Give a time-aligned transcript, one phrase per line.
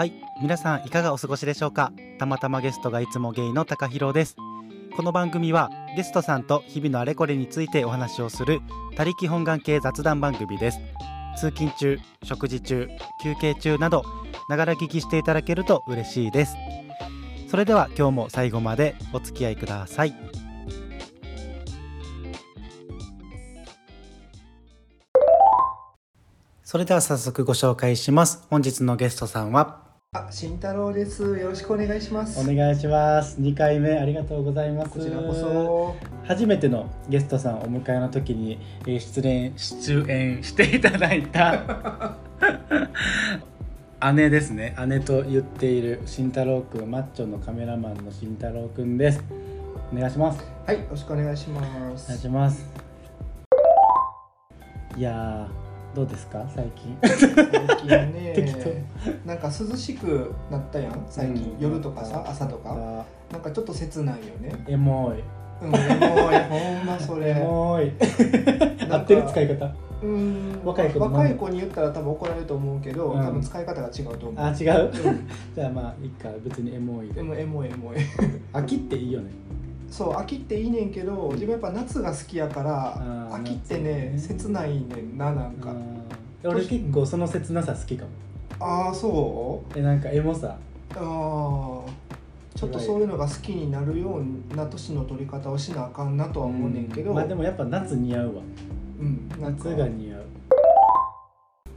[0.00, 1.92] はい皆さんいかがお過ごしでしょうか？
[2.18, 4.34] たまたまゲストがいつもゲイの高弘です。
[4.96, 8.62] この番組はゲストさんと日々のあれこれについてお話をする
[8.96, 10.78] 他力本願系雑談番組です。
[11.36, 12.88] 通勤中食事中
[13.22, 14.02] 休憩中など
[14.48, 16.56] ながら聞きしていただけると嬉しいです。
[17.50, 20.14] それでは今日も最後までお付き合いください。
[26.64, 28.46] それでは早速ご紹介します。
[28.48, 31.22] 本日のゲストさんはあ、慎太郎です。
[31.22, 32.40] よろしくお願いします。
[32.40, 35.94] お願いします2回目ありがとうございますこちらこそ。
[36.24, 42.16] 初めてのゲストさんをお迎えの時に、えー出演出演していただいた
[44.12, 49.22] 姉ですね姉と言っている慎太郎くんマッチョのカメラマンの慎太郎くんです
[49.94, 52.18] お願いしますはい、よろしくお願いしまお願いす。
[52.18, 52.66] します
[54.96, 56.44] いやーどうですか？
[56.54, 56.96] 最近。
[57.02, 57.88] 最近
[58.34, 58.84] 適ね、
[59.26, 61.04] なんか涼しくなったやん？
[61.08, 61.60] 最近、うん。
[61.60, 62.70] 夜とかさ、朝とか。
[62.76, 64.52] あなんかちょっと切ないよね。
[64.68, 65.20] エモい。
[65.62, 67.34] うん、もうほんまそエれ。
[67.42, 67.92] モい。
[68.90, 69.74] 合ってる使い方？
[70.02, 73.22] うん、若い子の若い子に言ったら多分怒られると思うけど、うん。
[73.22, 74.34] 多分使い方が違うと思う。
[74.44, 74.90] あ違う？
[74.90, 75.28] うん。
[75.54, 76.28] じゃあまあいいか。
[76.44, 77.14] 別にエモいで。
[77.14, 77.96] でもエモいエモい。
[78.52, 79.30] 秋っていいよね
[79.90, 85.72] そう秋っていいねんけど自分やっぱ夏が好きやから秋ってね切ないねんななんか。
[85.72, 86.00] うん。
[86.42, 88.10] 俺結構その切なさ好きかも。
[88.60, 89.78] ああそう？
[89.78, 90.56] えなんかエモさ。
[90.94, 94.20] ああちょっとそういうのが好きになるよ
[94.52, 98.42] うな年の取り方をしなあかんなとは思うねんけど、まあでもやっぱ夏似合うわ。
[99.00, 100.19] うん、夏が似合う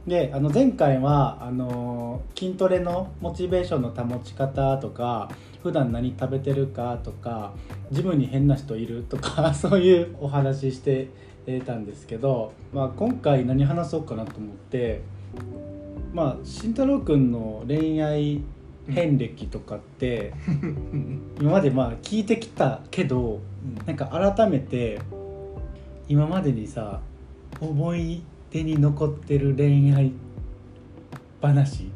[0.06, 2.04] であの前回はあのー
[2.38, 5.30] 筋トレのモチベーションの保ち方とか
[5.62, 7.54] 普段何食べてるかとか
[7.90, 11.08] ジムに変な人いるとか そういうお話しして
[11.64, 15.02] たんですけど、まあ、今回何話そうかなと思って
[16.12, 18.42] まあ慎太郎くんの恋愛
[18.88, 20.32] 遍歴とかって
[21.40, 23.40] 今までまあ聞いてきたけど
[23.86, 25.00] なんか改めて
[26.08, 27.00] 今までにさ
[27.60, 28.22] 思い
[28.54, 30.12] 出に残ってる恋愛
[31.42, 31.90] 話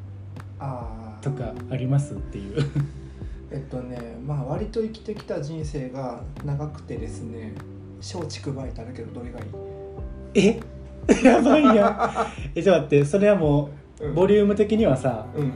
[1.21, 2.67] とかありますっていう。
[3.53, 7.55] えっとねまあ割と生きてきた人生が長くてですね
[7.99, 10.61] 松竹梅ってあるけどどれがいい、え？
[11.25, 12.57] やばいやん。
[12.57, 13.71] えちょっと待ってそれはも
[14.01, 15.53] ううボリューム的にはさうん、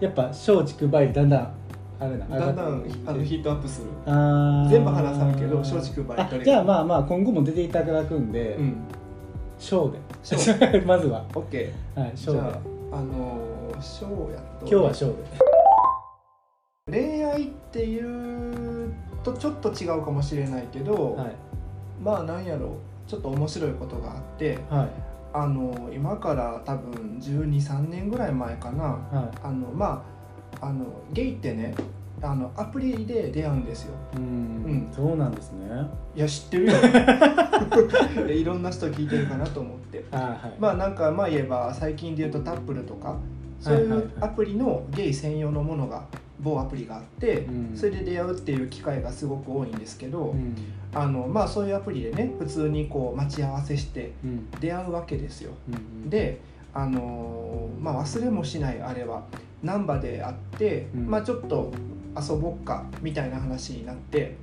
[0.00, 1.52] やっぱ松竹梅だんだん
[2.00, 3.86] あれなだんだんあのヒートアップする。
[4.04, 4.68] あー。
[4.68, 8.76] 全部話さんけど松竹梅じゃあまあまあ今後も出ていただくんでうん。
[9.60, 10.36] 小で小
[10.86, 11.24] まずは。
[11.34, 12.60] オッケはい小でーじゃ
[12.92, 14.66] ああのー小やと。
[14.66, 15.14] 今日は小で
[16.90, 17.98] 恋愛ってい
[18.86, 18.92] う
[19.22, 21.34] とちょっと違うかもしれないけど、はい。
[22.02, 22.76] まあなんやろ
[23.06, 24.88] ちょっと面白いことがあってはい。
[25.32, 28.84] あの今から多分1 2 3年ぐらい前かな。
[28.84, 30.04] はあのま
[30.60, 31.74] ああのゲイってね
[32.22, 33.94] あのアプリで出会うんですよ。
[34.14, 34.22] いうん。
[34.22, 34.88] うん。
[34.94, 35.66] そうなんですね。
[36.14, 36.72] いや知ってるよ。
[38.28, 40.04] いろんな人聞いてるかなと思って。
[40.10, 40.54] はいはい。
[40.58, 43.16] まあなんかまあ言えば最近で言うとタップルとか
[43.58, 46.04] そういうアプリのゲイ専用のものが
[46.40, 47.76] 某アプリがあって、うん。
[47.76, 50.54] それで出会うっていう機会がすごく多いんですけど、うん。
[50.92, 54.50] あのまあそういうアプリでね普通にこう待ち合わせしてうん。
[54.60, 55.52] 出会うわけですよ。
[55.68, 56.40] うんで
[56.72, 59.24] あのーまあ忘れもしないあれは
[59.62, 61.06] 難波で会って、うん。
[61.10, 61.72] まあちょっと
[62.16, 64.36] 遊ぼっかみたいな話になって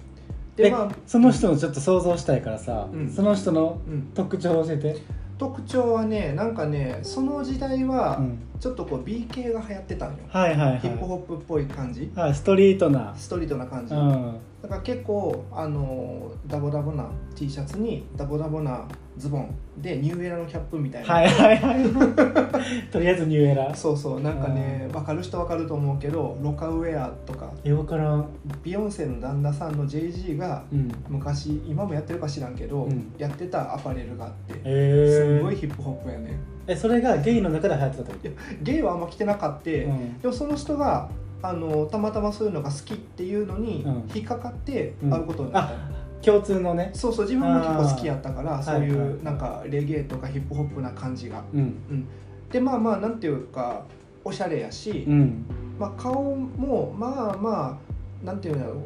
[0.57, 3.11] えでまあ、その人のちょっと想像したいからさ、うん。
[3.11, 4.95] その人のうん、特徴を教えて、
[5.37, 10.79] 特徴はねなんかねその時代はうんちょっとこう B 系が流行ってたんよ、はいはいはい。
[10.79, 12.11] ヒップホップっぽい感じ。
[12.15, 13.13] はいストリートな。
[13.15, 14.39] ストリートな感じ、うん。
[14.61, 18.87] だから結構あのダボダボな T シャツにダボダボな
[19.17, 19.55] ズボン。
[19.77, 21.83] でニューエラのキャップみたいな、はいはいはい。
[22.91, 23.71] とりあえずニューエラ。
[23.71, 24.21] ーそうそう。
[24.21, 27.51] なんかね分かる人分かると思うけどロカウェアとか。
[27.63, 28.27] え分からん。
[28.63, 30.91] ビヨンセの旦那さんの JG がうん。
[31.07, 33.13] 昔今もやってるか知らんけど、うん。
[33.19, 34.59] やってたアパレルがあって。
[34.63, 40.19] えー、すごいヒップホップやねえそれがゲイの中で流行ってたってこゲイはあんま着てなかった、と、うん。
[40.19, 41.09] でもその人が
[41.41, 44.09] あのたまたまそういうのが好きっていうのにうん。
[44.13, 45.09] 引っかかってうん。
[45.09, 45.77] 会うことになった、あ
[46.21, 46.91] 共通のね。
[46.93, 51.43] そうそう自分も結構好きやったからーそういうなんかレゲエとかヒップホップな感じが。
[51.53, 52.07] うん。
[52.51, 53.83] でまあまあなんていうか
[54.23, 55.45] おしゃれやし、うん。
[55.79, 57.79] まあ、顔もまあま
[58.23, 58.77] あなんていうんだろう。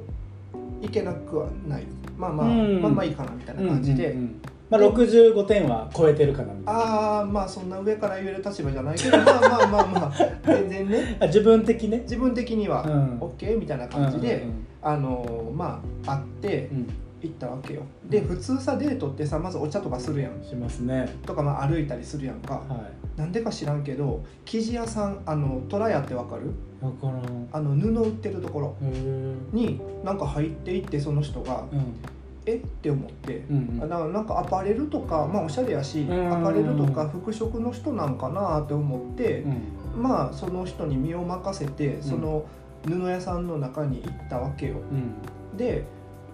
[0.83, 1.85] いけなくはない。
[2.17, 2.81] まあまあ、うん。
[2.81, 6.81] まあまあいいかなみたいな感じで、うんうんうんまあ、65点は超えてるかなみたいな。
[6.81, 9.17] ああまあそんな上から言える立場じゃないけど。
[9.17, 10.13] まあまあまあまあ。
[10.45, 11.17] 全然ね。
[11.19, 13.19] あ自分的ね自分的にはうん。
[13.19, 16.87] OK みたいな感じで、うんあのまあ会ってうん。
[17.21, 17.83] 行ったわけよ。
[18.09, 20.43] で普通さデートってさまずお茶とかするやん。
[20.43, 21.07] しますね。
[21.25, 22.55] とかまあ歩いたりするやんか。
[22.55, 26.51] はなんでか知らんけど生地屋さんあの虎屋ってわかる？
[26.79, 27.47] 分からん。
[27.51, 28.75] あの布売ってるところ
[29.51, 31.93] になんか入っていってその人がうん
[32.45, 32.55] え？
[32.55, 33.37] って思って。
[33.49, 33.89] うんうん。
[33.89, 39.41] なんかアパレルとかまあおしゃれやしうんアパレルとか服飾の人なんかなって思って。
[39.41, 40.01] うん。
[40.01, 42.45] まあその人に身を任せてその
[42.85, 44.75] 布屋さんの中に行ったわけよ。
[44.75, 45.57] うん。
[45.57, 45.83] で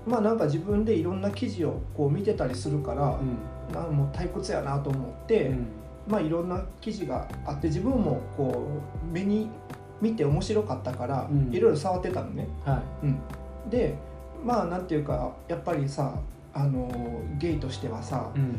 [0.06, 3.74] まあなんか自分でいろんな生地をこう見てたりするからうん。
[3.74, 5.68] なんもう退屈やなと思って、うん。
[6.08, 8.66] まあいろんな記事があって自分もこ
[9.04, 9.50] う目に
[10.00, 11.54] 見て面白かったから、うん。
[11.54, 12.48] いろいろ触ってたのね。
[12.64, 13.20] はうん、
[13.70, 13.96] で
[14.44, 16.14] まあなんていうかやっぱりさ
[16.54, 16.90] あの
[17.38, 18.56] ゲイとしてはさいうん。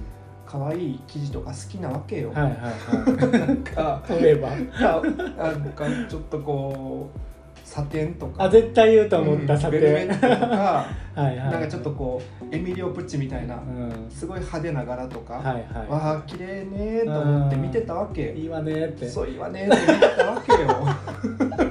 [0.47, 2.33] 可愛い生地とか好きなわけよ。
[2.33, 4.49] はいはいはなんかい例えば。
[4.49, 5.03] か
[5.37, 7.19] なんかちょっとこう
[7.63, 8.45] サテンとか。
[8.45, 10.87] あ絶対言うと思ったうんさベルベてットとか。
[11.15, 11.37] はいはい。
[11.37, 14.11] なんかちょっとこうエミリオ・プッチみたいなうん。
[14.11, 19.07] すごい派手な柄とか、はいはわあ綺麗ねと思って見てたわけいいいわねって。
[19.07, 21.68] そういいわねって見てたわけよ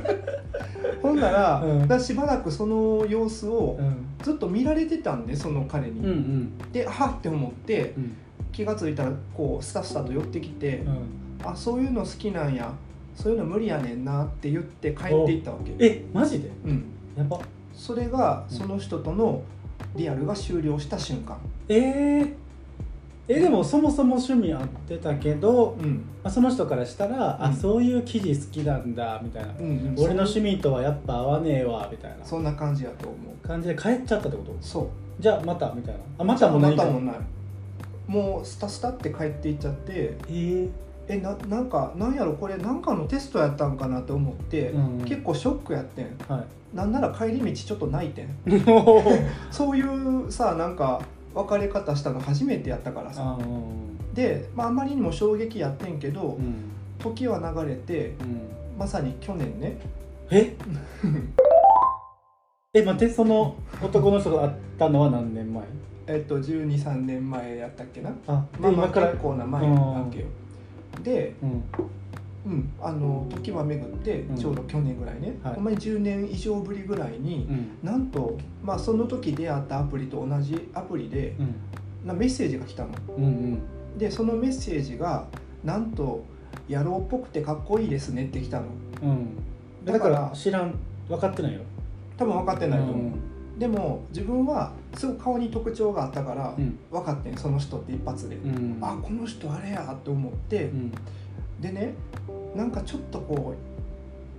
[1.02, 2.00] ほんなら,、うん。
[2.00, 4.06] しばらくその様子をうん。
[4.22, 6.58] ずっと見られてたんでその彼に、うんうん。
[6.72, 8.18] ではっって思ってうん。
[8.52, 10.98] 気が付いたらこうスタスタと寄ってきて、うん。
[11.44, 12.74] あそういうの好きなんや。
[13.16, 15.74] そういうの無理やねんなって言って帰っていったわけ。
[15.84, 16.52] えマジで？
[16.66, 16.86] うん、
[17.18, 17.40] やば。
[17.74, 19.42] それがその人との
[19.96, 21.36] リアルが終了した瞬間。
[21.68, 22.34] えー、
[23.30, 25.96] えでもそもそも趣味合ってたけど、うん。
[26.24, 27.44] まあ、その人からしたら、うん。
[27.44, 29.96] あそういう記事好きなんだみたいな、うんうん。
[29.98, 32.24] 俺の趣味とはやっぱ合わねえわみたいな。
[32.24, 33.48] そんな感じやと思う。
[33.48, 34.56] 感じで帰っちゃったってこと？
[34.62, 34.88] そう。
[35.20, 36.00] じゃあまたみたいな。
[36.20, 37.16] あまたもま何かたもない。
[38.08, 40.18] もうスタスタって帰っていっちゃってえ。
[40.30, 40.70] ー、
[41.10, 42.34] えななんかなんやろ？
[42.34, 46.18] これなんかのテストやったんかなって思って、うん結構ショックやってん。
[46.30, 46.76] はい。
[46.76, 48.30] なんなら帰り道ちょっと泣いてん。
[49.52, 51.02] そういうさなんか
[51.44, 53.38] 別れ方したの初めてやったからさ。
[54.14, 56.72] で、まあ、あまりにも衝撃やってんけど、うん。
[57.00, 58.42] 時は流れてうん。
[58.78, 59.78] まさに去年ね。
[60.32, 60.56] え？
[62.74, 65.64] え待ってその男の人が会ったのは何年前？
[66.08, 68.10] えっと123年前やったっけな。
[68.28, 70.26] あでまあまあ今から結構な前なわけよ。
[71.04, 71.64] でうん
[72.48, 72.70] うん。
[72.82, 74.36] あの時は巡ってうん。
[74.36, 75.56] ちょうど去年ぐらいね、はい。
[75.56, 77.78] ほんまに10年以上ぶりぐらいに、うん。
[77.84, 81.56] なんと、まあ、その時出会ったアプリと同じアプリでうん。
[82.08, 82.90] なメッセージが来たの。
[83.18, 83.60] うんうん。
[83.98, 85.28] でそのメッセージが
[85.64, 86.24] なんと
[86.70, 88.66] 「野郎っぽくてかっこいいですね」って来たの。
[89.04, 89.28] うん。
[89.86, 90.76] だからら知らん
[91.08, 91.62] 分かってないよ
[92.18, 93.14] 多分分かってないと思う、うん
[93.58, 96.78] でも自分はすごく顔に特徴があったからうん。
[96.92, 100.92] 分かってんその人って一発で、うんあこの人あれやって思ってう、ん
[101.60, 101.94] でね
[102.56, 103.54] なんかちょっとこ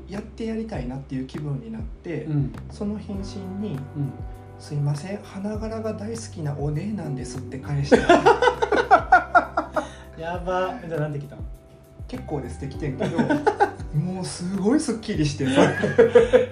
[0.09, 2.53] うやってやりたいなっていう気分になって、うん。
[2.71, 4.13] その返信にうん
[4.59, 7.97] 「すいません花柄が大好きなお姉なんです」って返した。
[10.19, 10.75] やば。
[10.87, 11.43] じゃあなんて来たの？
[12.09, 13.19] 結構ですってきてんけど
[13.95, 15.63] もうすごいすっきりして さ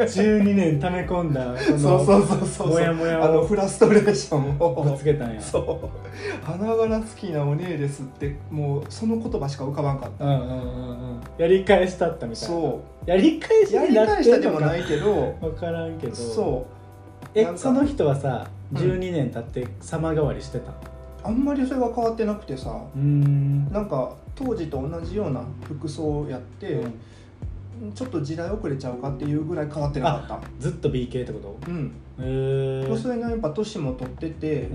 [0.00, 2.68] 12年溜め込んだそのそうそうそうそう。
[2.68, 5.40] もやもやあのをフラストレーションぶをつけたんや。
[5.40, 6.44] そう。
[6.44, 10.24] 花柄好きなお姉ですってもうその言葉しか浮かばんかった。
[10.24, 12.54] うんうんうんうんやり返したったみたいな。
[12.54, 16.14] そやり返しうやり返してたでもないけど分からんけど。
[16.14, 16.66] そ
[17.34, 17.38] う。
[17.38, 18.78] えその人はさうん。
[18.78, 20.72] 12年経って様変わりしてた
[21.22, 22.70] あんまりそれが変わってなくてさ。
[22.70, 23.70] うーん。
[23.70, 26.94] なんか当時と同じような服装をやって、うん
[27.94, 31.56] ちょっと時代遅れちゃうかっていうぐらい変わってなかっずっと BK ってこと？
[31.67, 31.86] たうん。
[32.20, 34.70] へえまあそれがやっぱ年も取ってて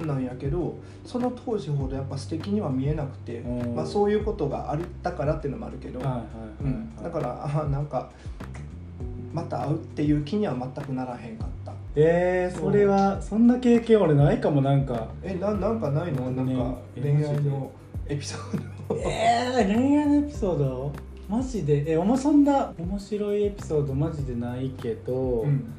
[0.00, 0.06] うん。
[0.06, 3.74] なんやけどその当時ほどやっぱ素敵には見えなくて、うん。
[3.74, 8.10] まあ、そういうことがあったからっていうのもあるけど、だからあなんか
[9.32, 11.72] また会うっていう気には全くならへんかった。
[11.96, 15.08] えー、それはそんな経験俺ないかもなんか。
[15.22, 16.30] えななんかないの？
[16.30, 17.70] なんかね恋愛の
[18.06, 18.96] エピソード。
[19.00, 20.92] えー、恋愛のエピソード？
[21.28, 21.92] マジで？
[21.92, 25.72] えおもそんな面白いエピソードマジでないけど、うん。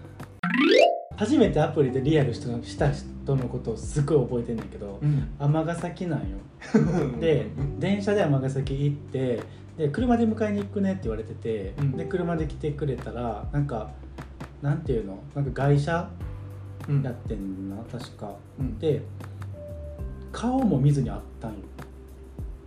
[1.16, 5.30] 初めてアプリでリアルしたした人のことをすごい覚えてんねんけどうん。
[5.40, 6.38] 尼崎なんよ。
[7.22, 7.48] で
[7.80, 9.40] 電車で尼崎行って
[9.78, 11.92] で車で迎えに行くねって言われてて、うん。
[11.92, 13.92] で車で来てくれたらなんか
[14.62, 15.20] なんていうの？
[15.36, 16.10] なんか外車
[16.90, 17.04] うん。
[17.04, 18.34] やってんな確か。
[18.60, 18.80] うん。
[18.80, 19.04] で
[20.32, 21.58] 顔も見ずに会ったんよ。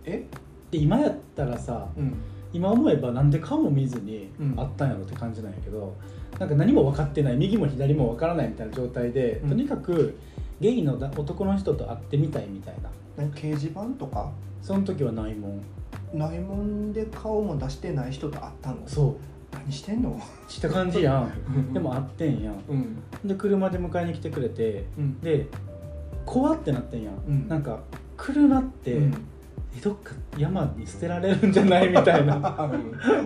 [0.05, 0.25] え？
[0.71, 2.13] で今やったらさうん
[2.51, 4.55] 今思えばなんで顔も見ずにうん。
[4.55, 5.95] 会ったんやろって感じなんやけど、
[6.39, 9.49] なんか何も分かってない右も左も分からないみたいな状態で、うん。
[9.49, 10.17] とにかく
[10.59, 12.89] ゲイのだ男の人と会ってみたいみたいな。
[13.17, 14.31] 何掲示板とか？
[14.61, 15.61] その時はないもん。
[16.13, 18.77] ないもんで顔も出してない人と会ったの？
[18.87, 19.15] そう。
[19.53, 20.19] 何してんの？
[20.47, 21.73] した感じやん。
[21.73, 22.55] でも会ってんやん。
[22.67, 22.97] うん。
[23.25, 25.19] で車で迎えに来てくれてうん。
[25.21, 25.47] で
[26.25, 27.47] 怖ってなってんやん、うん。
[27.47, 27.79] なんか
[28.15, 28.99] 車って、
[29.83, 32.35] どっか山に捨てられるんじゃないみたいな。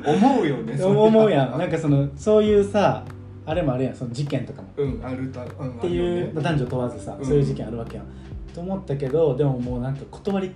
[0.06, 1.58] 思うよね思うやん。
[1.58, 3.04] なんかそのそういうさ
[3.46, 3.96] あれもあるやん。
[3.96, 4.68] その事件とかも。
[4.78, 7.26] うんあると、うん、っていう、まあ男女問わずさ、うん。
[7.26, 8.06] そういう事件あるわけやん。
[8.54, 10.52] と思ったけどでももうなんか断り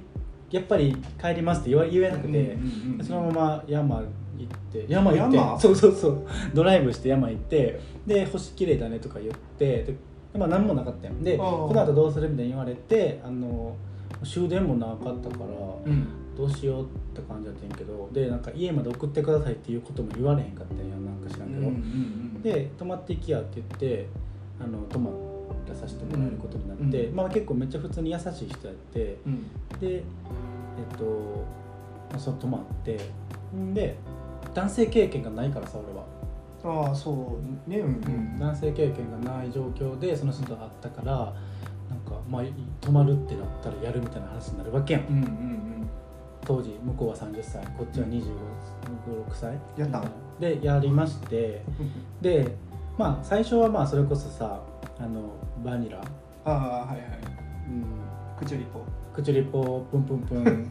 [0.52, 5.36] やっぱり帰りますって言わ言えなくて、うんうんうんそのまま山行って山行って？
[5.38, 6.26] 山そうそうそう。
[6.54, 9.96] ドライブして山行ってで星綺麗だねとか言ってで、
[10.38, 11.24] まあ、何もなかったやん。
[11.24, 13.76] でこの後どうするみたいに言われてあの
[14.24, 15.46] 終電もなかったから、
[15.86, 16.08] うん。
[16.38, 24.08] どうしようって感じだったんやけどでなんか家まで送ってくださいっていうことも言われへんかったんやなんか知らんけど、うんうんで泊まっていきやって言って
[24.62, 25.10] あの泊ま
[25.68, 27.16] らさせてもらえることになって、うん。
[27.16, 29.48] まあ、結構めっちゃ普通に優しい人やってうん。
[29.80, 30.04] でえ
[30.94, 31.04] っと
[32.12, 33.00] まあその泊まって
[33.56, 33.98] んで
[34.54, 35.80] 男性経験がないからさ
[36.64, 37.80] 俺は、ああそうね。
[37.80, 37.90] うんう
[38.36, 38.40] ん。
[38.40, 41.34] 男性経験がない状況でその人と会ったから
[42.30, 45.08] まあい泊まるってなったらやるみたいな話になるわけやん。
[45.08, 45.90] うんうんうん。
[46.46, 49.60] 当時向こうは30歳こっちは2 5 6歳。
[49.78, 51.64] やったんでやりまして。
[52.22, 52.56] で
[52.98, 54.60] まあ最初はまあそれこそさ
[55.00, 55.22] あの
[55.64, 56.02] バニラ、
[56.46, 57.00] ああはいはい。
[57.70, 57.86] うん、
[58.40, 58.82] クチュリポ。
[59.14, 60.68] クチュリポプンプンプン。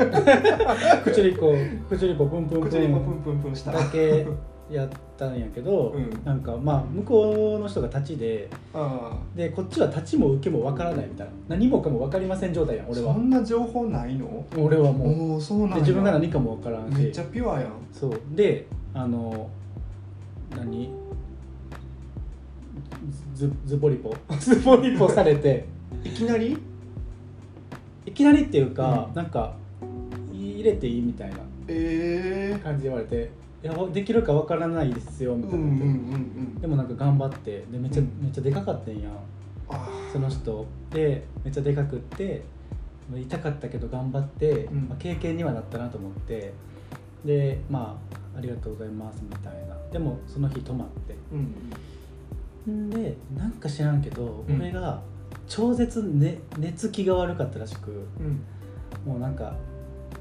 [1.04, 1.52] クチュリコ
[1.88, 3.72] クチュリポプンプンプクチュリポプンンプンプンした。
[3.72, 4.26] だけ
[4.70, 6.10] やったんやけど、うん。
[6.24, 11.32] なんかまあ向こうの人が立ちであでこっちは立ちも受けもわからないみたいな。
[11.48, 13.14] 何もかも分かりません状態やんあ俺は。
[13.14, 14.44] そんな情報ないの？
[14.56, 15.40] 俺はもう。
[15.40, 16.98] そうなん自分が何かも分からんし。
[16.98, 17.70] めっちゃピュアやん。
[17.92, 18.20] そう。
[18.34, 19.48] であの
[20.56, 20.90] 何？
[23.34, 24.14] ズズボリポ。
[24.40, 25.08] ズボリポ。
[25.08, 25.64] されて。
[26.04, 26.56] いきなり？
[28.04, 29.14] いきなりっていうか、うん。
[29.14, 29.54] なんか
[30.32, 31.36] 入れていいみたいな
[31.68, 33.30] ええ感じで言われて
[33.66, 38.10] 「いやできるかわからないですよ」みたいな、うんうんでもなんか頑張ってでめっちゃ、うん。
[38.22, 39.10] めっちゃでかかったんや
[40.12, 40.66] その人。
[40.90, 42.42] でめっちゃでかくって
[43.10, 44.88] まあ痛かったけど頑張って、うん。
[44.88, 46.52] まあ、経験にはなったなと思って
[47.24, 47.98] でま
[48.34, 49.76] あありがとうございますみたいな。
[49.92, 51.14] でもその日泊まって。
[52.66, 52.90] うんん。
[52.90, 54.56] でなんか知らんけど、うん。
[54.56, 55.02] 俺が
[55.46, 59.10] 超絶、ね、寝つきが悪かったらしくうん。
[59.12, 59.54] もうなんか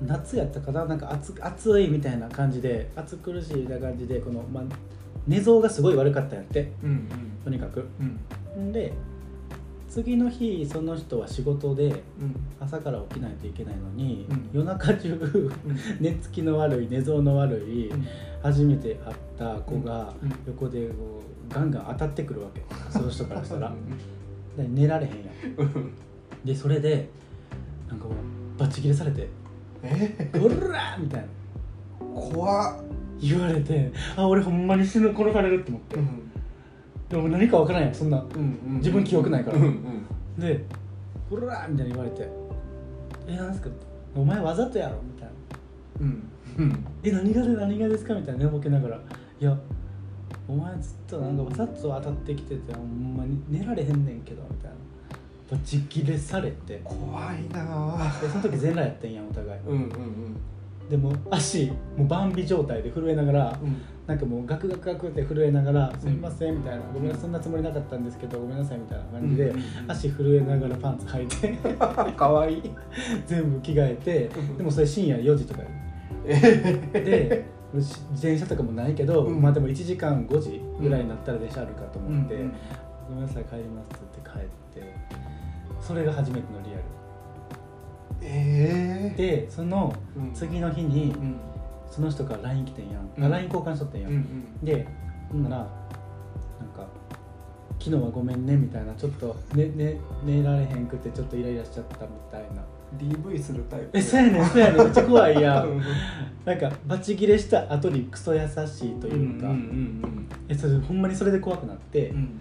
[0.02, 0.86] 夏やったかな？
[0.86, 4.64] なんか暑暑いみたいな感じで暑苦しいみたいな感じでこの、まあ、
[5.28, 6.72] 寝相がすごい悪かったんやって。
[6.84, 7.08] うん
[7.44, 7.88] とにかく。
[8.58, 8.70] うん。
[8.70, 8.94] んで
[9.88, 12.36] 次の日その人は仕事でうん。
[12.60, 14.50] 朝から起きないといけないのに、うん。
[14.52, 15.52] 夜中中うん。
[16.02, 18.06] 寝つきの悪い寝相の悪い、うん。
[18.44, 20.34] 初めて会った子がうん。
[20.48, 22.64] 横でこうガンガン当たってくるわけ。
[22.92, 23.74] その人からしたら。
[24.58, 25.68] で寝られへんやん。
[25.68, 25.94] うん。
[26.44, 27.08] でそれで
[27.88, 28.14] なんかもう
[28.60, 29.28] バッチ切れされて
[29.84, 31.28] え「おら!」みたいな。
[32.00, 32.84] 怖っ。
[33.22, 36.32] 言われてあ俺ほんまに死ぬ殺されるって思って、うん。
[37.10, 38.20] でも何か分からんやんそんな。
[38.20, 39.58] うんうん自分記憶ないから。
[39.58, 40.42] うんうん。
[40.42, 40.66] で
[41.32, 42.28] 「おら!」みたいに言われて
[43.28, 43.70] 「えなんですか?」
[44.16, 45.34] お前わざとやろ」みたいな。
[46.02, 46.24] うん。
[46.58, 49.00] うん「え何がで何がですか?」みたいな寝ぼけながら
[49.40, 49.58] 「いや
[50.48, 54.76] お前ずっとなんかわざと当たってきててほんまに寝られへんねんけど」みたいな
[55.50, 56.82] バチ切れされて。
[56.84, 57.62] 怖いな。
[57.98, 59.62] あでその時全裸やってんやんお互い。
[59.68, 60.38] うんうん
[60.90, 63.82] でも足もうバンビ状態で震えながらうん。
[64.06, 71.58] なんかもうガクガクガクって震えながら「んすみません」みたいな「ごめんそんなつもりなかったんですけどごめんなさい」みたいな感じで、うん足震えながらパンツ履いて。
[72.16, 72.72] かわいい。
[73.26, 75.62] 全部着替えてうんでもそれ深夜4時とか
[76.28, 76.36] え
[76.94, 79.42] で自転車とかもないけど、うん。
[79.42, 82.52] まあでも1時間5時ぐらいになったら電車あるかと思って「うん
[83.10, 84.65] ごめんなさい帰ります」って言って帰って
[85.86, 86.80] それが初めてのリア
[88.22, 90.34] えルでそのうん。
[90.34, 91.36] 次の日にうん。
[91.92, 93.24] その人から LINE 来てんやん、うん。
[93.24, 94.88] あ LINE 交換しとってんやん、うんで
[95.30, 95.68] ほんならなん
[96.76, 96.88] か
[97.80, 102.64] 「昨日はごめんね」みたいなちょっと寝寝寝られへんくてちょっとイライラしちゃったみたいな。
[102.98, 103.90] DV するタイプ。
[103.94, 104.78] えそうやねんそうやねん。
[104.78, 105.68] めっちゃ怖いやん。
[105.70, 105.82] うん。
[106.46, 110.28] なんかバチ切れした後にクソ優しいというか、うんうん。
[110.48, 112.40] えそれほんまにそれで怖くなって、うん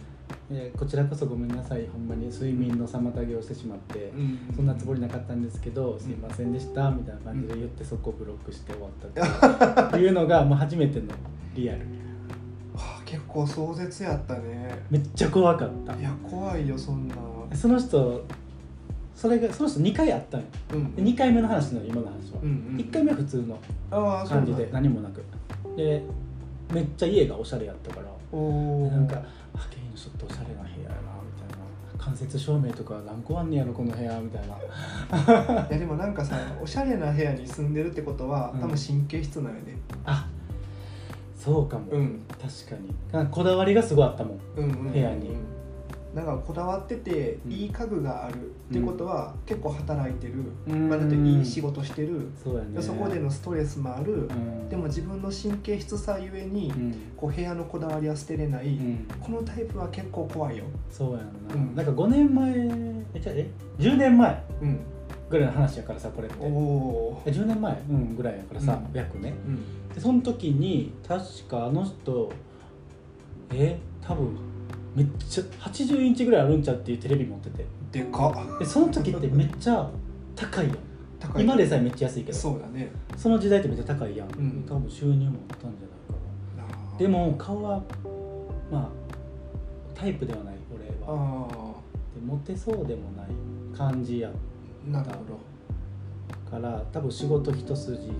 [0.56, 1.86] えこちらこそごめんなさい。
[1.86, 4.38] ほんまに睡眠の妨げをしてしまって、うん。
[4.54, 11.06] そんなつもりなかったんですけど、すいませんでしたみたいな感じで言ってそこをブロックして終わったって いうのが、まあ、初めての
[11.54, 11.80] リアル。
[12.74, 14.78] はあ結構壮絶やったね。
[14.90, 15.94] めっちゃ怖かった。
[15.96, 17.14] いや怖いよそんな
[17.54, 18.24] その人
[19.14, 20.46] それがその人2回会ったんよ。
[20.72, 20.94] うん。
[20.94, 22.76] で2回目の話なの今の話は、うんうん。
[22.76, 23.58] 1回目は普通の
[24.28, 25.22] 感じで何もなく。
[25.76, 26.02] で
[26.72, 28.14] めっちゃ家がおしゃれやったから。
[28.36, 29.22] なんか
[29.54, 29.58] 「あ
[29.94, 31.64] ちょっとおしゃれな部屋やな」みたいな。
[31.96, 34.56] 間接照明とか何個あんねやろこの部屋みたいな。
[35.68, 38.60] いやでもなんかさおしゃれな部屋に住んでるってことはうん。
[38.60, 39.78] 多分神経質なんよね。
[40.04, 40.28] あ
[41.36, 42.22] そうかも、うん。
[42.30, 43.26] 確かに。
[43.30, 44.92] こだわりがすごいあったもんうんうん。
[44.92, 45.36] 部屋に
[46.14, 47.52] なんかこだわっててうん。
[47.52, 50.34] いい家具があるってことは結構働いてる、
[50.68, 50.88] うん。
[50.88, 52.76] まあ、だっていい仕事してる、そね。
[52.76, 54.68] でそこでのストレスもある、うん。
[54.68, 56.94] でも自分の神経質さゆえに、うん。
[57.16, 59.08] こう部屋のこだわりは捨てれない、うん。
[59.20, 61.74] このタイプは結構怖いよ、そうやんな、うん。
[61.74, 62.52] なんか5年前
[63.14, 64.80] えじゃあえ10年前うん、
[65.28, 66.36] ぐらいの話やからさこれって。
[66.40, 68.96] おおえ10年前、うん、ぐらいやからさ、うん。
[68.96, 69.34] 約ね。
[69.46, 69.94] うん。
[69.94, 72.30] でその時に確かあの人
[73.52, 74.53] え多分
[74.94, 77.66] めっちゃ80インチぐらいあるんちゃうっていうテレビ持ってて。
[77.92, 78.58] でかっ。
[78.58, 79.90] でその時ってめっちゃ
[80.36, 80.76] 高いやん。
[81.18, 81.42] 高い。
[81.42, 82.38] 今でさえめっちゃ安いけど。
[82.38, 82.92] そうだね。
[83.16, 84.64] その時代ってめっちゃ高いやん、ん。
[84.68, 86.98] 多分収入もあったんじゃないかな。
[86.98, 87.82] でも顔は
[88.70, 88.88] まあ
[89.94, 91.46] タイプではない俺は。
[91.50, 93.28] あでモテそうでもない
[93.76, 96.50] 感じやあなるほど。
[96.50, 98.12] から多分仕事一筋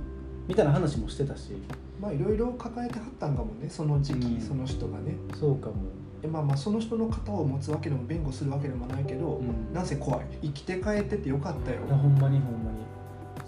[0.49, 1.53] みたいな話もしてたし。
[2.01, 4.41] まあいろいろ抱えてはったんかもねその時期、うん。
[4.41, 5.15] その人がね。
[5.39, 5.81] そうかも、で
[6.27, 10.27] まあまあその人の型を持つわけでも弁護するわけでもないけど、うん、なんせ怖い。
[10.43, 11.79] 生きて帰っててよかったよ。
[11.89, 12.85] ほんまにほんまに。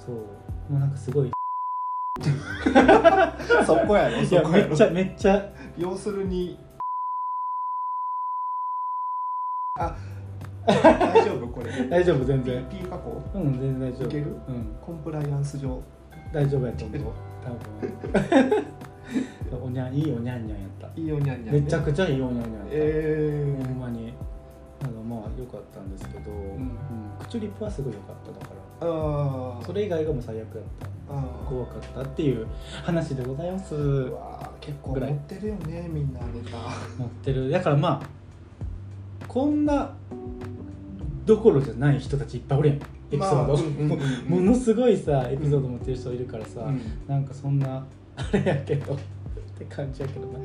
[0.05, 0.17] そう。
[0.73, 1.31] もうなんかすごい。
[3.65, 4.69] そこやろいそこやろ。
[4.69, 5.53] やめっちゃめっちゃ。
[5.77, 6.59] 要するに。
[9.79, 9.97] あ
[10.67, 11.71] 大丈夫これ。
[11.89, 12.65] 大丈夫全然。
[12.71, 13.23] P 加工？
[13.35, 14.09] うん全然大丈夫。
[14.09, 14.37] いける？
[14.49, 14.77] うん。
[14.85, 15.81] コンプライアンス上。
[16.33, 17.13] 大丈夫やと思う。
[17.45, 18.65] 多分
[19.55, 21.01] おにゃいいおにゃんにゃんやった。
[21.01, 24.13] いいよにゃんにゃん、ね、めちゃくちゃいいおにゃんにゃんやった、えほんまに。
[24.83, 26.71] あのまあ良かったんですけど、うん。
[27.19, 28.87] クチュリップはすごい良かっただから。
[28.87, 29.65] ー、あー。
[29.65, 30.87] それ以外がもう最悪やった。
[31.49, 32.47] 怖かったっていう
[32.83, 33.75] 話でございます。
[33.75, 36.59] うわー結構持ってるよねみんなネタ。
[36.99, 37.49] 持ってる。
[37.49, 39.95] だからまあこんな
[41.25, 42.77] どころじゃない人たちいっぱいおるやん。
[42.79, 42.81] エ
[43.13, 44.01] ピソード、まあうんうんうん。
[44.01, 46.81] うんものすごいさエピソード持ってる人いるからさ、うん。
[47.07, 47.87] なんかそんな
[48.17, 48.99] あれやけど
[49.57, 50.39] って感じやけどな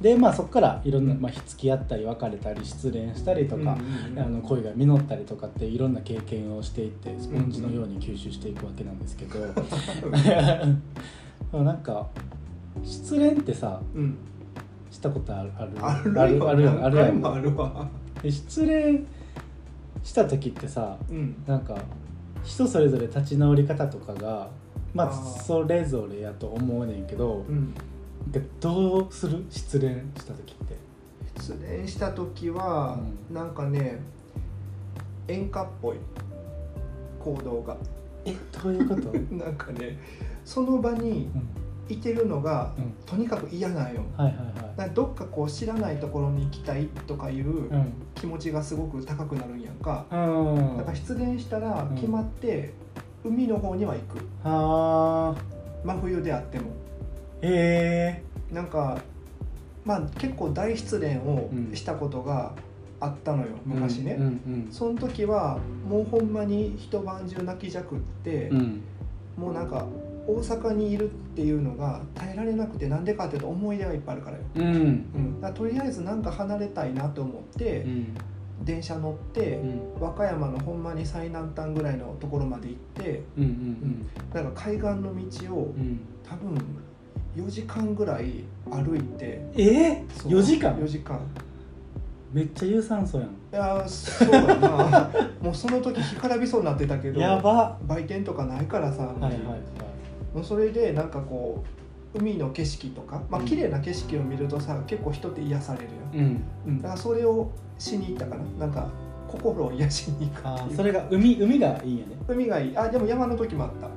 [0.00, 9.52] でまあそこからいろんな、まあ、付き合ったり別れたり失恋したりとか、うんうんうんあの恋が実ったりとかっていろんな経験をしていってスポンジのように吸収していくわけなんですけど、 で
[11.52, 12.08] もなんか
[12.82, 14.16] 失恋ってさうん。
[14.90, 15.70] したことあるある？
[15.80, 17.88] あるあるあるあるあるわ。
[18.22, 19.04] で失恋
[20.02, 21.36] した時ってさうん。
[21.46, 21.76] なんか
[22.42, 24.50] 人それぞれ立ち直り方とかが
[24.94, 27.74] まあそれぞれやと思うねんけどうん。
[28.60, 29.44] どうする？
[29.50, 30.76] 失恋した時って。
[31.40, 32.98] 失恋した時は、
[33.30, 34.00] うなんかね
[35.28, 35.96] 演歌っぽい。
[37.20, 37.76] 行動が。
[38.24, 39.98] えどういうこと、う んなんかね
[40.44, 41.28] その場に
[41.88, 42.92] いてるのが、うん。
[43.06, 44.02] とにかく嫌なんよ。
[44.16, 44.36] はいはい
[44.76, 50.54] だからどっかこう知らないところに行きたいとかいうはい気持ちがすごく高くなるんやんか、うん。
[50.54, 51.96] うんだから失恋したらうん。
[51.96, 52.72] 決まって
[53.24, 54.18] 海の方には行く。
[54.42, 55.42] はあ。
[55.84, 56.70] 真冬であっても。
[57.42, 58.22] え。
[58.50, 59.00] なんか
[59.84, 61.74] まあ結構大失恋をうん。
[61.74, 62.52] したことが
[63.00, 65.58] あったのよ、ー、昔ね、うんうんその時は
[65.88, 68.58] もうほんまに一晩中泣きじゃくって、うん。
[68.58, 68.82] うん
[69.36, 69.86] もうなんか
[70.26, 75.40] 大阪にいるっていうのが耐えられなくてなんでかっていうと思い出がいっぱいあるからよ、うん。
[75.42, 78.14] うん、とりあえずなんか離れたいなと思って、うん
[78.64, 80.00] 電車乗って、うん。
[80.00, 86.00] 和歌山のほんまに最南端ぐらいのところまで行ってうんうんなんか海岸の道をうん。
[86.28, 86.56] 多分
[87.36, 90.32] 4時間ぐらい歩いてえー、そう。
[90.32, 91.18] 4時間？4時間。
[92.32, 93.28] めっちゃ有酸素やん。
[93.28, 95.10] いやーそうだな。
[95.42, 97.78] もうその時干からびそうになってたけどやば。
[97.86, 99.42] 売店とかないからさ、はいはいはい。
[100.34, 101.81] もうそれでなんかこう
[102.14, 103.46] 海の景色とかまあうん。
[103.46, 106.44] 綺麗な景色を見るとさ結構人って癒されるよ、うん。
[106.66, 108.66] うん、だからそれをしに行ったかな。
[108.66, 108.88] なんか
[109.28, 112.16] 心を癒しに行くそれが海海がいいんやね。
[112.28, 112.76] 海がいい。
[112.76, 113.86] あでも山の時もあった。
[113.86, 113.90] あ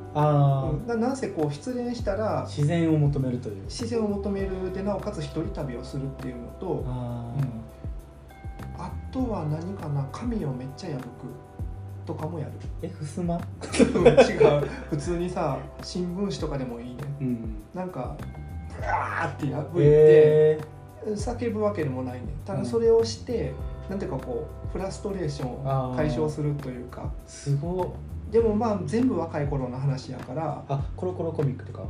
[0.67, 3.63] あ、うん、ななんせこう失恋したら自然を求めるという。
[3.65, 7.34] 自然を求めるでなおかつ一人旅をするっていうのとあ
[8.78, 10.08] あとは何かな。
[10.12, 11.04] 髪をめっちゃ破く
[12.06, 12.52] とかもやる。
[12.82, 13.36] ーえふすま？
[13.36, 14.10] うん違
[14.63, 14.68] う。
[14.89, 16.96] 普通にさ 新聞紙とかでもいいね。
[17.22, 17.38] うん
[17.74, 18.15] なんか
[18.78, 20.60] ブワーって破いて、え
[21.08, 22.22] 叫ぶわけでもないね。
[22.46, 22.63] たうん。
[22.63, 23.54] だそれをして、
[23.89, 27.10] なんていうかこうフラストレーションを解消するというか。
[27.28, 27.88] すごっ。
[28.32, 30.63] でもまあ全部若い頃の話やから。
[30.68, 31.84] あコロコロコミックとか？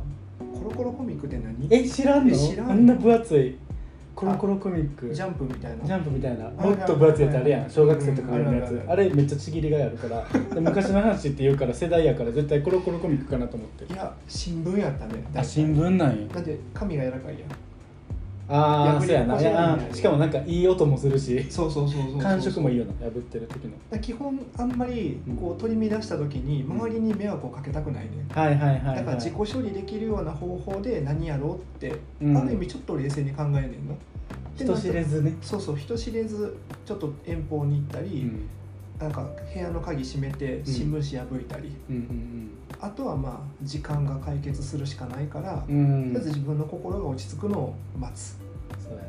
[0.54, 1.66] コロコロコミックって何？
[1.70, 2.34] え知らんの？
[2.34, 3.58] え知らんのあんな分厚い
[4.16, 5.14] コロコロコミック。
[5.14, 5.84] ジャンプみたいな。
[5.84, 6.46] ジャンプみたいな。
[6.46, 7.70] はいもっと分厚いやつあるやはいん。
[7.70, 8.70] 小学生とかがやるやつ。
[8.70, 8.90] うん。
[8.90, 10.26] あれめっちゃちぎりがいあるから。
[10.54, 15.22] で昔の話って言うから世代やから絶対コロコロコミックかなと思っていや新聞やったね。
[15.34, 16.28] あ新聞なんや。
[16.32, 17.50] だって紙が柔らかいやん
[18.48, 19.38] ああそうやな。
[19.92, 21.44] しかもなんかいい音もするし。
[21.50, 23.98] そうそうそうそう感触もいいよな破ってる時の。
[23.98, 28.96] 基本あんまりこう取り乱した時に周りに迷惑をかけたくないね、はいはいはいはい。
[28.96, 32.36] だから自己処理できるような方法で何やろうって、うん。
[32.36, 33.96] ある意味ちょっと冷静に考えねんの
[34.56, 36.56] 人知れずね、そうそう人知れず
[36.86, 38.48] ちょっと遠方に行ったり、うん
[38.98, 46.12] なんか部屋の鍵閉めて新聞紙破いたり、うんうんあとはまあ時間が解決するしかないから、うんうん。
[46.12, 48.36] とりあえず自分の心が落ち着くのを待つ、
[48.78, 49.06] そうやね。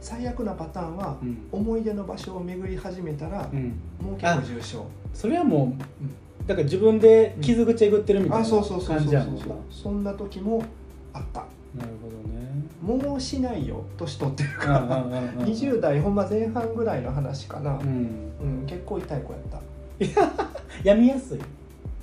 [0.00, 1.46] 最悪なパターンは、うん。
[1.52, 3.78] 思い出の場所を巡り始めたら、うん。
[4.02, 4.86] もう結構重症。
[5.14, 8.96] それはもうだから自分で傷口えぐってるみたいなあそうそうそうそうそう。
[8.96, 9.44] 感じやもんな。
[9.70, 10.64] そんな時も
[11.12, 11.44] あった
[11.76, 13.06] なるほどね。
[13.08, 18.32] もうしないよ年取ってるうんから、うんうんうん20代ほんま前半ぐらいの話かな、うん。
[18.40, 19.60] うん結構痛い子やった。
[20.84, 21.40] やみやすい。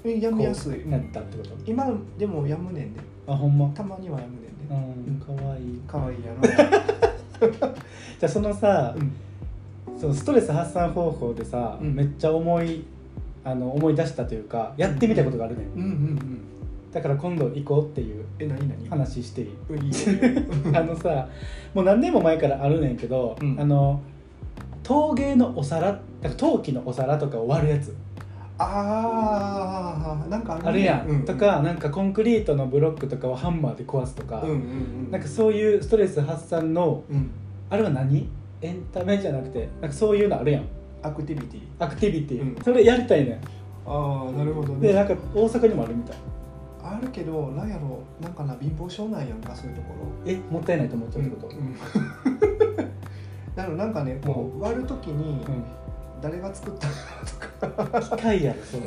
[0.06, 1.52] えやみやすい、こうやったってこと？
[1.66, 3.00] 今でもやむねんで。
[3.28, 3.68] あほんま？
[3.70, 5.32] たまにはやむねんで。
[5.32, 5.80] うんかわいい。
[5.88, 6.42] かわいいやろ、
[8.20, 9.12] じゃあそのさうん。
[10.00, 11.94] そのストレス発散方法でさうん。
[11.96, 12.84] めっちゃ思い
[13.46, 15.68] あの思い出したというかやってみたことがあるねん。
[15.68, 16.42] うんうんうん
[16.94, 18.88] だから今度行こうっていうえ何何？
[18.90, 19.50] 話していい？
[20.76, 21.28] あのさ
[21.74, 23.60] もう何年も前からあるねんけど、うん。
[23.60, 24.00] あの
[24.84, 26.00] 陶芸のお皿
[26.38, 27.96] 陶器のお皿とかを割るやつ。
[28.60, 34.60] ああなんかある,、あるやん、うとかなんかコンクリートのブロックとかをハンマーで壊すとか、うんうんう
[35.08, 37.32] んなんかそういうストレス発散のうん。
[37.70, 38.30] あれは何？
[38.62, 40.64] エンタメじゃなくてなんかそういうのあるやん。
[41.02, 42.64] アクティビティアクティビティ、うん。
[42.64, 43.42] それやりたいね
[43.86, 44.76] ああなるほどね。
[44.76, 46.18] んでなんか大阪にもあるみたい
[46.96, 49.88] あるけどなんやろなんかな貧乏症なんやんかそういうとこ
[50.26, 50.32] ろ。
[50.32, 51.76] えもったいないと思っちゃうってこと、うん。
[53.56, 55.64] なのなんかねこう割るときにうん。
[56.22, 56.94] 誰が作ったの
[57.92, 58.02] とか。
[58.18, 58.84] 機械やろそれ。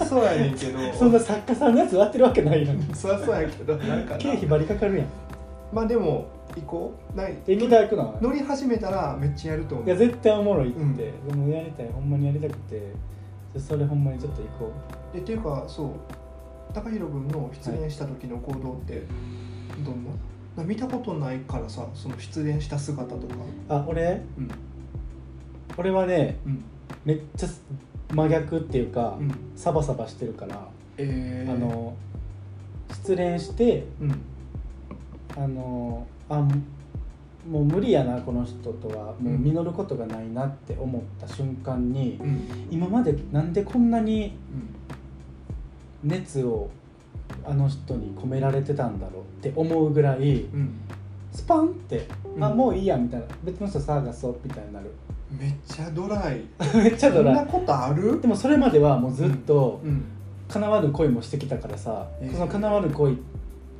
[0.00, 0.78] そそうやねんけど。
[0.92, 4.18] そんな作家さんのやつ割ってるわけないやんそりゃそうやけどなんかな。
[4.18, 5.06] 経費バリかかるやん。
[5.72, 7.16] まあでも行こう。
[7.16, 7.36] ない。
[7.46, 8.06] 行きたくない？
[8.20, 9.86] 乗り始めたらめっちゃやると思う。
[9.86, 10.96] いや絶対おもろいって、うん。
[10.96, 12.92] でもやりたいほんまにやりたくて。
[13.58, 14.72] それほんまにちょっと行こ
[15.12, 15.88] でっていうかそう
[16.72, 19.02] 高弘君の失恋した時の行動って
[19.84, 20.10] どんな、
[20.56, 23.34] な見たことないからさその失恋した姿とか。
[23.34, 24.22] うあ俺？
[24.38, 24.50] うん。
[25.76, 26.64] 俺はねうん。
[27.04, 27.48] めっちゃ
[28.12, 29.34] 真逆っていうか、うん。
[29.56, 31.94] サバサバしてるから、えー、あの
[32.90, 34.20] 失恋してうん。
[35.36, 36.46] あのあ
[37.48, 39.14] もう無理やなこの人とは。
[39.18, 42.68] もう実ることがないなって思った瞬間に、うん。
[42.70, 44.79] 今までなんでこんなにうん
[46.04, 46.70] 熱を
[47.44, 50.80] あの人に込められてたんだろうって思うぐらいうん。
[51.32, 52.44] スパンって、うん。
[52.44, 53.26] あもういいやみたいな。
[53.44, 54.90] 別の人探そうみたいになる。
[55.38, 56.40] めっちゃドライ。
[56.74, 57.34] めっちゃドライ。
[57.36, 58.20] そんなことある？
[58.20, 60.02] でもそれまではもうずっとうん。
[60.48, 63.16] 叶わぬ恋もしてきたからさ、えーその叶わぬ恋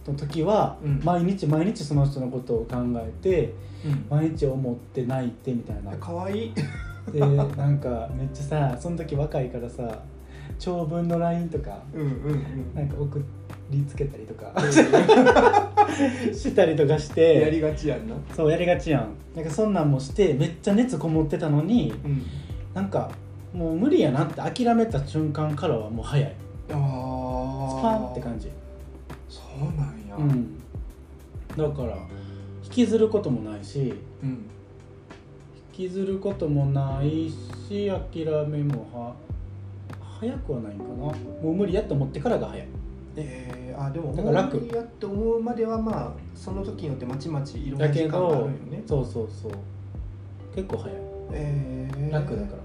[0.07, 1.01] の時は、うん。
[1.03, 3.55] 毎日毎日その人のことを考えて
[3.85, 4.07] うん。
[4.09, 5.97] 毎日思って泣いてみたいな。
[5.97, 6.55] かわいい。
[7.13, 9.99] でなんかめっちゃさその時若いからさ
[10.59, 12.75] 長文の LINE とかうんうんうん。
[12.75, 13.23] なんか送
[13.71, 14.53] りつけたりとか
[16.33, 18.15] したりとかしやりてがちやんな。
[18.35, 19.09] そうやりがちやん。
[19.35, 22.23] なんかそんなんもしてめっちゃ熱こもってたのにうん。
[22.75, 23.11] なんか
[23.55, 26.33] もう無理やなって諦めた瞬間からはもう早い。
[26.73, 28.49] ああスパンって感じ。
[29.29, 30.17] そうなんや。
[30.17, 30.59] うん。
[31.57, 31.97] だから
[32.65, 34.47] 引きずることもないしうん。
[35.79, 37.31] 引きずることもない
[37.69, 39.15] し諦めもは
[40.21, 40.91] 早くはないんかな。
[40.95, 42.69] もう無理やと思ってからが早い。
[43.17, 44.59] えー、あでもだから楽。
[44.75, 49.53] やって思うまではまあその時によってまちまちいろんなだけ時間があるよどねそうそうそう。
[50.55, 50.99] 結構早い。
[51.33, 52.63] えー、楽だから。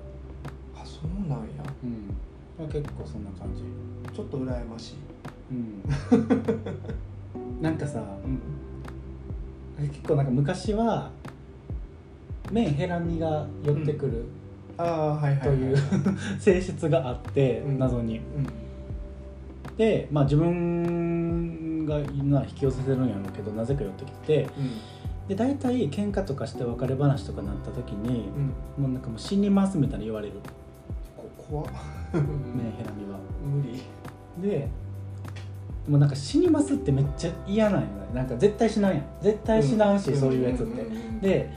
[0.81, 1.45] あそうなんや。
[1.83, 2.13] うん。
[2.59, 3.63] まあ結構そんな感じ。
[4.13, 4.95] ちょっと羨ましい。
[5.51, 5.81] うん。
[7.61, 8.03] なんかさ
[9.79, 9.87] うん。
[9.87, 11.09] 結構なんか昔は
[12.51, 14.25] 麺ヘラミが寄ってくる
[14.77, 15.77] という
[16.39, 17.79] 性質があってうん。
[17.79, 18.17] 謎に。
[18.17, 19.77] うん。
[19.77, 24.47] でまあ自分が今引き寄せてるんやろうけどなぜか寄ってきて
[25.27, 28.15] で大体喧嘩とかして別れ話とかなった時にうん。
[28.77, 30.33] うんもうなんかもう死にますみたいに言われる。
[31.17, 31.67] こ怖っ。
[32.13, 33.19] 麺ヘラミは。
[33.43, 33.81] 無理。
[34.41, 34.67] で
[35.87, 37.93] もうなんか死にますってめっちゃ嫌なんよね。
[38.13, 39.03] なんか絶対死なんやん。
[39.21, 40.85] 絶対死なんし、そういうやつって、ん。
[40.85, 40.89] ん。
[41.17, 41.19] ん。
[41.21, 41.49] で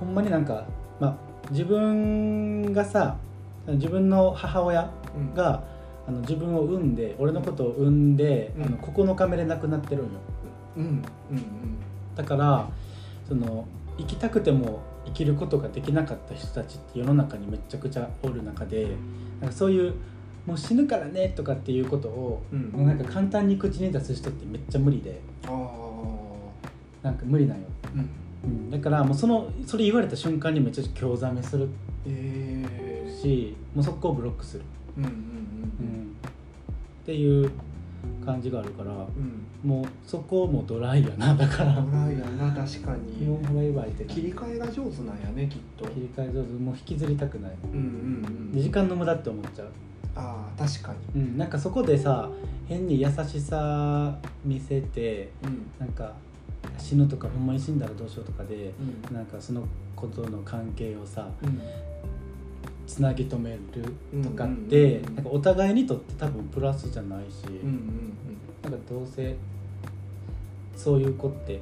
[0.00, 0.66] ほんまになんか、
[1.00, 1.16] まあ、
[1.50, 3.16] 自分がさ
[3.66, 5.34] 自分の母親うん。
[5.34, 5.64] が
[6.06, 8.64] あの自分を産んで俺のことを産んで、うん。
[8.64, 10.10] あの9日目で亡くなってるんよ。
[10.76, 10.84] うん。
[10.84, 11.02] うん。
[12.14, 12.68] だから
[13.26, 18.96] その生きたくても生きることができなかった人たちって世の中にめちゃくちゃおる中で
[19.40, 19.94] なんかそういう
[20.46, 22.70] もう死ぬからねとかっていうことを、うん。
[22.70, 28.10] もうなんか簡単に口に出す人ってめっちゃ無理でああなんか無理なんよ、うん
[28.44, 31.68] うん、だからもうそのそれ言われた瞬間にめっちゃ興ざめする。
[32.06, 32.64] え
[33.06, 34.62] えしもう速攻ブロックする、
[34.98, 36.16] うんうんうん
[37.02, 37.50] っていう
[38.24, 39.46] 感じがあるからうん。
[39.68, 41.34] もうそこもドライやな。
[41.34, 41.74] だから。
[41.80, 45.86] ドライやな確かもにうバイバイって切り替えが上手なんやねきっと。
[45.86, 46.52] 切り替え上手。
[46.52, 47.52] もう引きずりたくない。
[47.64, 48.62] うんうんうん。
[48.62, 49.68] 時間の無駄って思っちゃう、
[50.16, 51.22] ああ確かに。
[51.22, 52.30] うん、なんかそこでさ
[52.66, 55.70] 変に優しさ見せてうん。
[55.78, 56.12] なんか
[56.78, 58.72] 死ぬとかほんまに死んだらどうしようとかで
[59.10, 59.14] うん。
[59.14, 61.60] なんかそのことの関係をさうん。
[62.86, 63.60] つなぎ止める
[64.22, 65.14] とかっうんてうんうんうん。
[65.16, 68.14] なんかお互いにとって多分プラスじゃないし、うんうん
[68.62, 69.36] なんかどうせ
[70.74, 71.60] そういう子って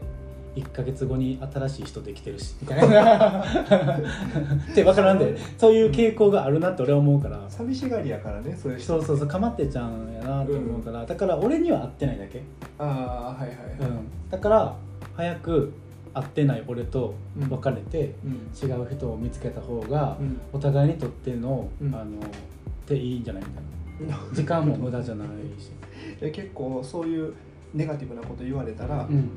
[0.55, 3.43] 1ヶ月後に新しい人できてるしみたいな。
[3.43, 7.39] って分からんでそういう傾向があるなって俺は思うから。
[7.39, 12.43] うん寂しがりやからねそういう人そうそうそうかまってちゃんやなと思うから、だから俺には合ってないだけ、
[12.79, 12.85] あ
[13.39, 13.91] あはいはいはい。
[13.91, 14.75] うん、だから
[15.17, 15.73] 早く
[16.15, 17.15] 合ってない俺と
[17.51, 18.71] 別れて、うん。
[18.71, 20.41] 違う人を見つけた方がうん。
[20.53, 21.95] お互いにとっての、うん。
[21.95, 22.05] あのっ
[22.87, 24.19] ていいんじゃないみたいな。
[24.35, 25.29] 時間も無駄じゃない
[25.61, 25.71] し、
[26.21, 27.33] で結構そういう
[27.73, 29.31] ネガティブなこと言われたら、うん、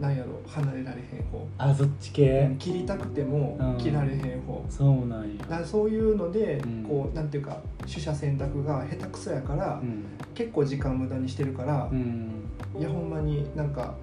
[0.00, 3.76] なんやろ離れられへん方、あそっち系、切りたくてもうん。
[3.76, 5.44] 切られへん方、そうなんや。
[5.48, 6.84] だそういうので、うん。
[6.84, 10.04] こうなんていうか取捨選択が下手くそやから、うん。
[10.34, 12.30] 結構時間無駄にしてるからう、ん。
[12.78, 13.94] いやほんまになんか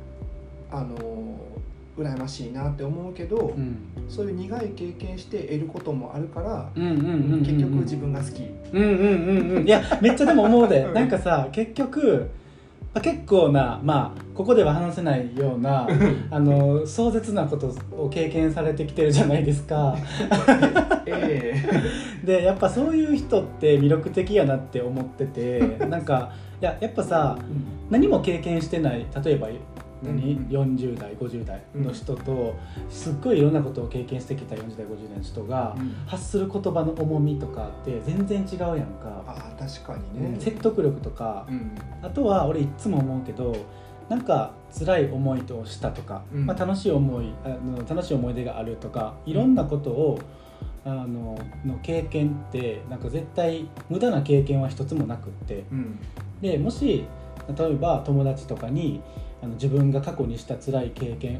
[0.72, 1.58] あのー
[1.98, 3.78] 羨ましいなって思うけど、うん。
[4.08, 7.40] そういう苦い経験して得ることもあるから、うんうんうんうんうん。
[7.40, 9.66] 結局自分が好き、うんうんうんうん。
[9.66, 10.84] いやめっちゃでも思うで。
[10.84, 10.94] うん。
[10.94, 12.30] なんかさ結局
[12.94, 15.88] まあ結構なまあここでは話せないような
[16.30, 19.98] あの壮絶なことを経験されてきてるじゃないですか。
[21.08, 21.64] え
[22.24, 22.26] え。
[22.26, 27.38] でやっぱそういう人って魅力的やなって思っててなんかいややっぱさ
[27.90, 29.48] 何も経験してない例えば
[30.04, 30.46] 何、うん。
[30.48, 32.56] 40代50代の人と
[32.90, 41.46] すっごいいろんなことを経験してきた40代50代の人が発する言葉の重みとかって全然違うやんか、ああ確かにね、説得力とか。
[41.50, 41.72] うん。
[42.02, 43.56] あとは俺いっつも思うけど
[44.10, 46.46] なんか辛い思いをしたとか、うん。
[46.46, 50.20] まあ、楽しい思いあの楽しい思い出があるとかいろんなことを、
[50.86, 55.66] あのの経験ってなんか絶対無駄な経験は一つもなくって。
[55.72, 56.00] うん。
[56.42, 57.06] でもし
[57.58, 59.02] 例えば友達とかに
[59.48, 61.40] あの自分が過去にした辛い経験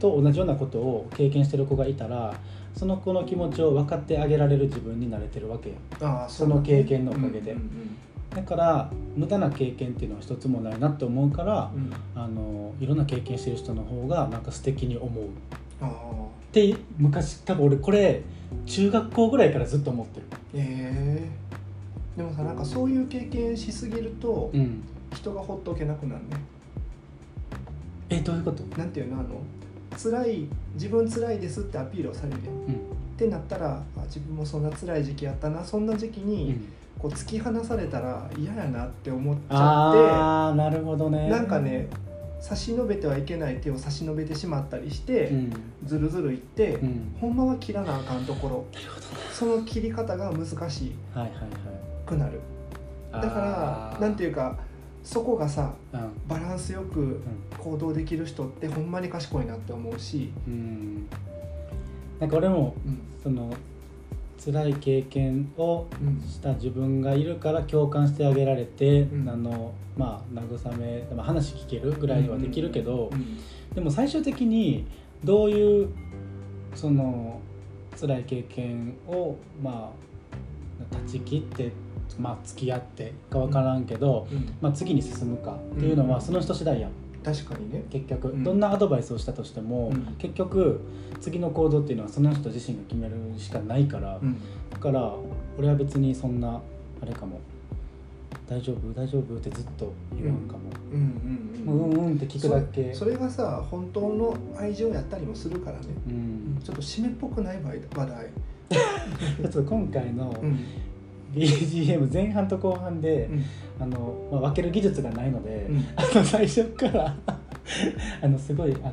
[0.00, 2.34] と同じようなことを経験してる子がいたら
[2.74, 5.76] その子の気持ちを分かってあげられる自分になれてるわけよ。
[6.00, 7.52] ああその経験のおかげで。
[7.52, 7.96] うんうん
[8.34, 11.82] だから無駄な経験っていうのは一つもないなって思うからうん。
[11.82, 15.24] うんあのいろんな経験してる人の方がなんか素敵に思う。
[15.24, 15.26] っ
[16.50, 18.22] て昔多分俺これ
[18.64, 20.26] 中学校ぐらいからずっと思ってる。
[20.54, 21.28] え
[22.16, 24.82] えでもさなんかそういう経験しすぎるとうん。
[25.14, 26.36] 人がほっとけなくなるね
[28.16, 28.62] えどういうこと？
[28.78, 29.20] なんていうの？
[29.20, 29.28] あの
[29.96, 32.54] 辛い自分辛いですってアピールをされるやん。
[32.54, 32.72] うん。
[32.74, 32.76] っ
[33.16, 35.64] てなったらあ自分もそんな辛い時期やったな。
[35.64, 36.72] そんな時期うにん。
[36.98, 41.26] こう突き放されたら嫌やなって思っちゃっああなるほどね。
[41.26, 41.88] てなんかね
[42.40, 45.52] 差し伸べてはいけない手を差し伸べてしまったりして、うん。
[45.84, 47.14] ずるずるいって、うん。
[47.20, 51.30] ほんまは切らなあかんところなるほどその切り方が難しはいはいはい。
[52.06, 52.40] くなる
[53.12, 54.58] だからなんていうか
[55.02, 56.10] そこがさうん。
[56.28, 57.20] バランスよく
[57.58, 61.06] 行動できる人ってほんまに賢いなって思うし、うん。
[62.20, 63.00] なんか俺もうん。
[63.22, 63.52] その
[64.44, 69.28] 辛い経験をうんした自分がいるから共感してあげられて、うん。
[69.28, 73.38] あのまあ慰め、まあ、話聞けるぐらいはできるけど、うん。
[73.74, 74.86] でも最終的に
[75.24, 75.88] どういう
[76.74, 77.40] その
[78.00, 81.70] 辛い経験をまあ断ち切って、
[82.18, 84.54] まあ、付き合ってか分からんけど、うん。
[84.60, 86.10] まあ、次に進むかっていうのうん。
[86.10, 86.90] はその人次第やん。
[87.24, 87.84] 確かにね。
[87.90, 88.44] 結局、うん。
[88.44, 90.14] どんなアドバイスをしたとしても、うん。
[90.18, 90.80] 結局
[91.20, 94.36] 次の行動っていうのはその人自身が決めるしかないから、うん。
[94.70, 95.14] だから
[95.58, 96.60] 俺は別にそんな
[97.00, 97.40] あれかも。
[98.48, 98.92] 大丈夫？
[98.92, 99.36] 大丈夫？
[99.36, 100.60] ってずっと言わんかも、
[100.92, 102.92] うんうんもううんうんって聞くだけ。
[102.92, 105.86] それがさ本当の愛情やったりもするからね。
[106.08, 106.60] うん。
[106.62, 108.30] ちょっと締めっぽくない場合話題。
[109.42, 110.58] ちょっと今回のうん
[111.34, 113.44] BGM 前半と後半で、うん。
[113.80, 115.84] あのまあ、分ける技術がないので、うん。
[115.96, 117.14] あの最初から
[118.22, 118.92] あのすごいあの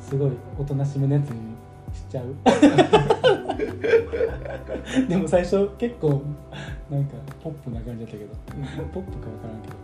[0.00, 1.36] すごいおとなしめのやつに
[1.92, 2.34] しちゃう。
[5.08, 6.22] でも最初結構
[6.90, 8.30] なんかポップな感じだったけど。
[8.92, 9.74] ポップか分からんけど。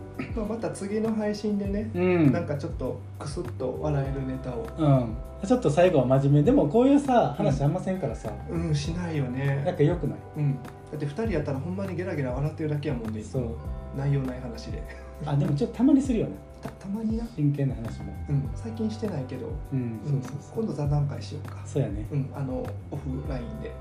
[0.41, 2.31] まあまた次の配信でねうん。
[2.31, 4.65] なんかちょっとクスッと笑えるネタを。
[4.77, 5.15] うん、
[5.47, 6.43] ちょっと最後は真面目。
[6.43, 10.17] でもこういうさ話あんませんからさ、うんしないよなんねかよくない？
[10.37, 10.57] うん
[10.91, 13.21] だって2人やったらほんまにゲラゲラ笑ってるだけやもんね。
[13.23, 13.41] そう。
[13.43, 13.57] も
[13.97, 14.83] 内容ない話で。
[15.25, 16.33] あでもちょっとたまにするよね。
[16.61, 17.25] たたまにな。
[17.35, 17.75] 真剣な。
[17.75, 18.49] 話もうん。
[18.55, 19.47] 最近してないけど。
[19.73, 19.79] うん。
[19.79, 20.21] うん。
[20.21, 20.63] そうそうそう。
[20.63, 21.57] 今度座談会しようか。
[21.65, 22.05] そうやね。
[22.11, 22.29] うん。
[22.35, 23.71] あのオフラインで。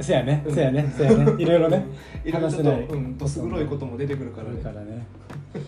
[0.00, 0.42] そうやね。
[0.46, 0.54] うん。
[0.54, 0.92] そうやね。
[0.96, 1.42] そうやね。
[1.42, 1.86] いろいろね。
[2.24, 2.58] いろいろと
[2.94, 3.18] うん。
[3.18, 4.62] どす黒いことも出てくるからね。
[4.62, 5.06] からね。
[5.54, 5.58] あ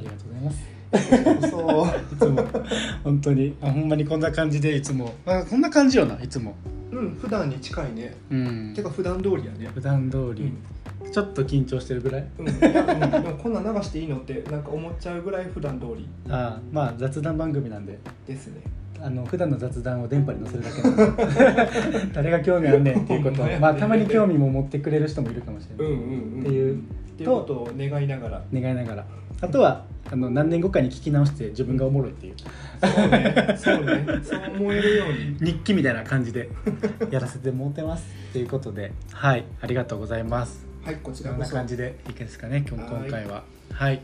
[0.00, 1.50] りがとうございます。
[1.50, 1.84] そ。
[1.84, 2.62] ういつも。
[3.04, 3.56] 本当に。
[3.60, 5.12] あほんまにこんな感じでいつも。
[5.26, 6.54] あこんな感じよないつも
[6.98, 8.16] うん普段に近いね。
[8.30, 8.72] うん。
[8.74, 9.68] てか普段通りやね。
[9.74, 11.12] 普段通り、うん。
[11.12, 12.26] ちょっと緊張してるぐらい？
[12.38, 16.08] うん、いや、うん、でもこんなん流していいのってなんか思っちゃうぐらい普段通り。
[16.28, 17.98] あまあ雑談番組なんで。
[18.26, 18.60] ですね
[19.00, 23.60] あの普段の雑談を電波に載せるだけなんで 誰が興味あんねんっていうことほん。
[23.60, 26.40] まあたまに興味も持ってくれる人もいるかもしれない、うんうんうん。
[26.40, 28.42] っていうことを願いながら。
[28.52, 29.06] 願いながら。
[29.40, 32.34] あとはあの何年後かに聞き直して自分がおもろいっていう。
[32.80, 33.56] そうね。
[33.58, 34.06] そうね。
[34.22, 35.52] そう思えるように。
[35.52, 36.48] 日記みたいな感じで
[37.10, 38.92] やらせてもらってますということで。
[39.12, 39.44] はい。
[39.60, 40.66] ありがとうございます。
[40.84, 41.50] はいこちらこそ。
[41.50, 43.02] な感じでいいですかね今はい。
[43.02, 43.42] 今回は。
[43.72, 44.00] はい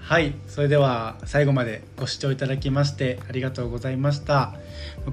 [0.00, 4.54] はいそれでは最後までご視聴いただきましてありがとうございました。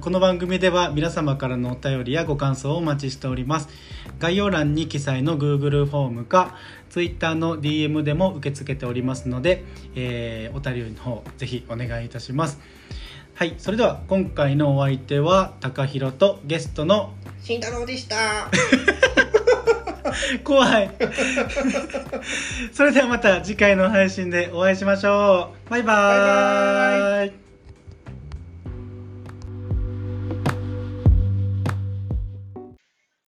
[0.00, 3.68] この番組では皆様からのお便りやご感想をお待ちしております。
[4.18, 6.56] 概要欄に記載の Google フォームか
[6.88, 12.58] Twitter の DM でも受け付けておりますので、えーお便りの方ぜひお願いいたします。
[13.34, 18.50] はいそれでは今回のお相手は高弘とゲストの慎太郎でした
[20.44, 20.90] 怖い。
[22.72, 25.70] それではまた次回の配信でお会いしましょう。
[25.70, 26.18] バイバーイ。
[26.18, 27.45] バイバーイ。